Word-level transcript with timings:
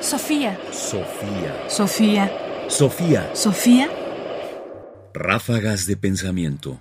Sofía. 0.00 0.58
Sofía. 0.72 1.68
Sofía. 1.68 2.32
Sofía. 2.68 3.30
Sofía. 3.34 3.88
Ráfagas 5.12 5.86
de 5.86 5.98
pensamiento. 5.98 6.80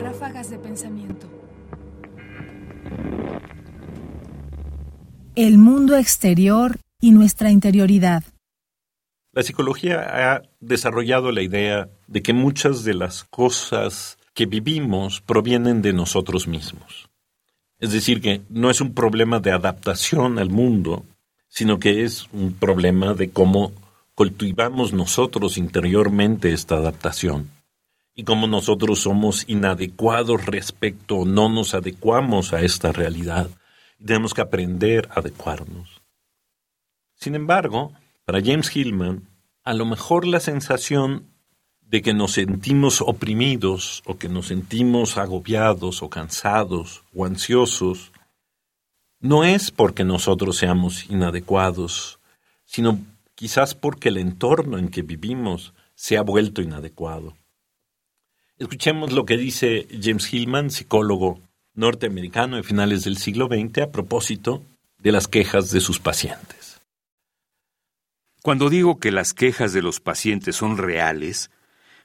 Ráfagas 0.00 0.50
de 0.50 0.58
pensamiento. 0.58 1.26
El 5.34 5.58
mundo 5.58 5.96
exterior 5.96 6.78
y 7.00 7.10
nuestra 7.10 7.50
interioridad. 7.50 8.22
La 9.32 9.42
psicología 9.42 10.34
ha 10.34 10.42
desarrollado 10.60 11.32
la 11.32 11.42
idea 11.42 11.90
de 12.06 12.22
que 12.22 12.32
muchas 12.32 12.84
de 12.84 12.94
las 12.94 13.24
cosas 13.24 14.16
que 14.32 14.46
vivimos 14.46 15.20
provienen 15.20 15.82
de 15.82 15.92
nosotros 15.92 16.46
mismos. 16.46 17.09
Es 17.80 17.92
decir, 17.92 18.20
que 18.20 18.42
no 18.50 18.70
es 18.70 18.80
un 18.80 18.94
problema 18.94 19.40
de 19.40 19.50
adaptación 19.50 20.38
al 20.38 20.50
mundo, 20.50 21.04
sino 21.48 21.78
que 21.80 22.04
es 22.04 22.28
un 22.32 22.52
problema 22.52 23.14
de 23.14 23.30
cómo 23.30 23.72
cultivamos 24.14 24.92
nosotros 24.92 25.56
interiormente 25.56 26.52
esta 26.52 26.76
adaptación 26.76 27.50
y 28.14 28.24
cómo 28.24 28.46
nosotros 28.46 29.00
somos 29.00 29.44
inadecuados 29.48 30.44
respecto 30.44 31.24
no 31.24 31.48
nos 31.48 31.72
adecuamos 31.72 32.52
a 32.52 32.60
esta 32.60 32.92
realidad. 32.92 33.48
Tenemos 33.98 34.34
que 34.34 34.42
aprender 34.42 35.08
a 35.10 35.20
adecuarnos. 35.20 36.02
Sin 37.14 37.34
embargo, 37.34 37.92
para 38.26 38.42
James 38.44 38.74
Hillman, 38.76 39.26
a 39.64 39.72
lo 39.72 39.86
mejor 39.86 40.26
la 40.26 40.40
sensación 40.40 41.30
de 41.90 42.02
que 42.02 42.14
nos 42.14 42.32
sentimos 42.32 43.00
oprimidos 43.00 44.02
o 44.06 44.16
que 44.16 44.28
nos 44.28 44.46
sentimos 44.46 45.16
agobiados 45.16 46.04
o 46.04 46.08
cansados 46.08 47.02
o 47.12 47.24
ansiosos, 47.24 48.12
no 49.18 49.42
es 49.42 49.72
porque 49.72 50.04
nosotros 50.04 50.56
seamos 50.56 51.10
inadecuados, 51.10 52.20
sino 52.64 53.00
quizás 53.34 53.74
porque 53.74 54.10
el 54.10 54.18
entorno 54.18 54.78
en 54.78 54.88
que 54.88 55.02
vivimos 55.02 55.74
se 55.96 56.16
ha 56.16 56.22
vuelto 56.22 56.62
inadecuado. 56.62 57.36
Escuchemos 58.56 59.12
lo 59.12 59.26
que 59.26 59.36
dice 59.36 59.88
James 60.00 60.32
Hillman, 60.32 60.70
psicólogo 60.70 61.40
norteamericano 61.74 62.56
de 62.56 62.62
finales 62.62 63.02
del 63.02 63.16
siglo 63.16 63.48
XX, 63.48 63.78
a 63.82 63.90
propósito 63.90 64.62
de 64.98 65.10
las 65.10 65.26
quejas 65.26 65.72
de 65.72 65.80
sus 65.80 65.98
pacientes. 65.98 66.80
Cuando 68.42 68.70
digo 68.70 69.00
que 69.00 69.10
las 69.10 69.34
quejas 69.34 69.72
de 69.72 69.82
los 69.82 69.98
pacientes 69.98 70.54
son 70.54 70.78
reales, 70.78 71.50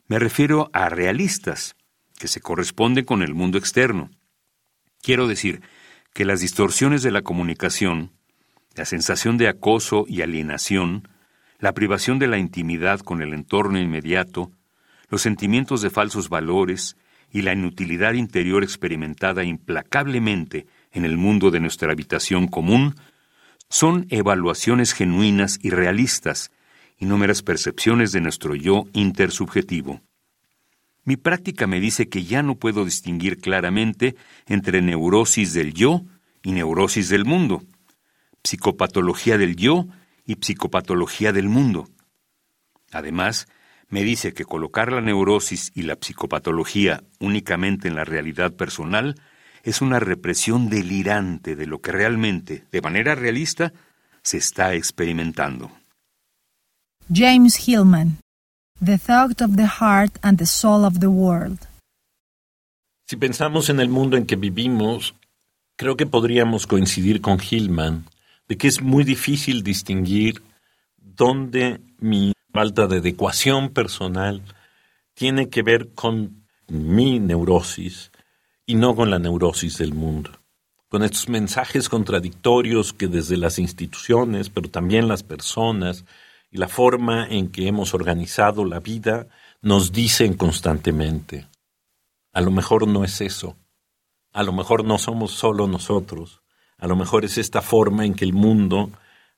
me 0.08 0.20
refiero 0.20 0.70
a 0.74 0.90
realistas, 0.90 1.76
que 2.20 2.28
se 2.28 2.42
corresponden 2.42 3.06
con 3.06 3.24
el 3.24 3.34
mundo 3.34 3.58
externo. 3.58 4.10
Quiero 5.02 5.28
decir 5.28 5.62
que 6.14 6.26
las 6.26 6.40
distorsiones 6.40 7.04
de 7.04 7.12
la 7.12 7.24
comunicación, 7.24 8.12
la 8.76 8.86
sensación 8.86 9.38
de 9.38 9.48
acoso 9.48 10.06
y 10.08 10.22
alienación, 10.22 11.08
la 11.60 11.74
privación 11.74 12.20
de 12.20 12.28
la 12.28 12.38
intimidad 12.38 13.00
con 13.00 13.22
el 13.22 13.34
entorno 13.34 13.80
inmediato, 13.80 14.52
los 15.10 15.22
sentimientos 15.22 15.82
de 15.82 15.90
falsos 15.90 16.30
valores 16.30 16.96
y 17.32 17.42
la 17.42 17.54
inutilidad 17.54 18.14
interior 18.14 18.64
experimentada 18.64 19.44
implacablemente 19.44 20.68
en 20.92 21.06
el 21.06 21.18
mundo 21.18 21.52
de 21.52 21.60
nuestra 21.60 21.92
habitación 21.92 22.48
común, 22.48 22.96
son 23.70 24.06
evaluaciones 24.10 24.94
genuinas 24.94 25.60
y 25.62 25.72
realistas 25.72 26.52
y 26.98 27.06
no 27.06 27.18
meras 27.18 27.42
percepciones 27.42 28.12
de 28.12 28.22
nuestro 28.22 28.56
yo 28.56 28.86
intersubjetivo. 28.94 30.02
Mi 31.04 31.18
práctica 31.18 31.68
me 31.68 31.80
dice 31.80 32.10
que 32.10 32.24
ya 32.24 32.42
no 32.42 32.56
puedo 32.56 32.84
distinguir 32.84 33.40
claramente 33.40 34.16
entre 34.48 34.82
neurosis 34.82 35.54
del 35.54 35.74
yo 35.74 36.02
y 36.42 36.52
neurosis 36.52 37.10
del 37.10 37.26
mundo, 37.26 37.64
psicopatología 38.44 39.38
del 39.38 39.56
yo 39.56 39.88
y 40.26 40.36
psicopatología 40.36 41.32
del 41.32 41.48
mundo. 41.48 41.88
Además, 42.92 43.48
me 43.88 44.04
dice 44.04 44.34
que 44.34 44.46
colocar 44.46 44.92
la 44.92 45.02
neurosis 45.02 45.72
y 45.76 45.84
la 45.84 45.96
psicopatología 45.96 47.04
únicamente 47.20 47.88
en 47.88 47.96
la 47.96 48.06
realidad 48.06 48.54
personal 48.56 49.16
es 49.64 49.82
una 49.82 50.00
represión 50.00 50.70
delirante 50.70 51.56
de 51.56 51.66
lo 51.68 51.82
que 51.82 51.92
realmente, 51.92 52.66
de 52.72 52.82
manera 52.82 53.16
realista, 53.16 53.74
se 54.22 54.38
está 54.38 54.74
experimentando. 54.74 55.72
James 57.12 57.68
Hillman. 57.68 58.18
The 58.84 58.98
Thought 58.98 59.42
of 59.42 59.56
the 59.58 59.68
Heart 59.80 60.18
and 60.24 60.40
the 60.40 60.48
Soul 60.48 60.84
of 60.84 61.00
the 61.00 61.08
World. 61.08 61.60
Si 63.06 63.16
pensamos 63.16 63.70
en 63.70 63.80
el 63.80 63.90
mundo 63.90 64.18
en 64.18 64.26
que 64.26 64.36
vivimos, 64.36 65.14
creo 65.76 65.96
que 65.96 66.08
podríamos 66.08 66.66
coincidir 66.66 67.22
con 67.22 67.40
Hillman 67.40 68.06
de 68.48 68.58
que 68.58 68.68
es 68.68 68.82
muy 68.82 69.04
difícil 69.04 69.62
distinguir 69.62 70.42
dónde 70.98 71.80
mi 72.00 72.34
falta 72.52 72.88
de 72.88 72.98
adecuación 72.98 73.70
personal 73.70 74.42
tiene 75.14 75.50
que 75.50 75.62
ver 75.62 75.90
con 75.94 76.48
mi 76.68 77.20
neurosis 77.20 78.12
y 78.66 78.74
no 78.74 78.96
con 78.96 79.12
la 79.12 79.20
neurosis 79.20 79.78
del 79.78 79.94
mundo. 79.94 80.32
Con 80.90 81.04
estos 81.04 81.30
mensajes 81.30 81.88
contradictorios 81.88 82.94
que 82.94 83.08
desde 83.08 83.38
las 83.38 83.60
instituciones, 83.60 84.50
pero 84.50 84.70
también 84.70 85.08
las 85.08 85.22
personas, 85.22 86.04
y 86.56 86.58
la 86.58 86.70
forma 86.70 87.28
en 87.28 87.50
que 87.50 87.68
hemos 87.68 87.94
organizado 87.94 88.64
la 88.64 88.80
vida 88.80 89.28
nos 89.62 89.92
dicen 89.92 90.36
constantemente, 90.36 91.48
a 92.32 92.40
lo 92.40 92.50
mejor 92.50 92.88
no 92.88 93.04
es 93.04 93.20
eso, 93.20 93.58
a 94.32 94.42
lo 94.42 94.54
mejor 94.54 94.86
no 94.86 94.98
somos 94.98 95.34
solo 95.34 95.68
nosotros, 95.68 96.44
a 96.78 96.88
lo 96.88 96.96
mejor 96.96 97.26
es 97.26 97.38
esta 97.38 97.62
forma 97.62 98.06
en 98.06 98.14
que 98.14 98.24
el 98.24 98.32
mundo 98.32 98.90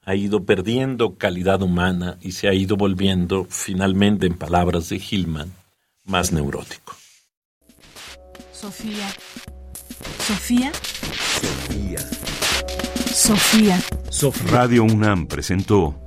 ha 0.03 0.13
ido 0.13 0.45
perdiendo 0.45 1.15
calidad 1.15 1.63
humana 1.63 2.19
y 2.21 2.33
se 2.33 2.49
ha 2.49 2.53
ido 2.53 2.77
volviendo, 2.77 3.47
finalmente, 3.49 4.27
en 4.27 4.37
palabras 4.37 4.89
de 4.89 4.97
Hillman, 4.97 5.51
más 6.03 6.31
neurótico. 6.31 6.95
Sofía. 8.51 9.09
Sofía. 10.19 10.71
Sofía. 11.41 11.99
Sofía. 14.11 14.51
Radio 14.51 14.83
UNAM 14.83 15.25
presentó 15.25 16.06